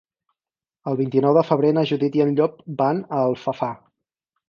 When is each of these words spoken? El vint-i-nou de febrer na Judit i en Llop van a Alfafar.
El 0.91 0.97
vint-i-nou 1.01 1.37
de 1.39 1.45
febrer 1.51 1.71
na 1.79 1.85
Judit 1.91 2.19
i 2.21 2.25
en 2.29 2.35
Llop 2.41 2.59
van 2.83 3.07
a 3.19 3.25
Alfafar. 3.31 3.73